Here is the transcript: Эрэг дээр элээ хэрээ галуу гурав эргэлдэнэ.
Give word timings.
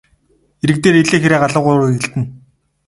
Эрэг 0.63 0.77
дээр 0.81 0.95
элээ 1.01 1.19
хэрээ 1.21 1.39
галуу 1.43 1.63
гурав 1.63 1.83
эргэлдэнэ. 1.87 2.25